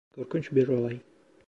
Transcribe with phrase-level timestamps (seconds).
[0.15, 0.99] Korkunç bir olay.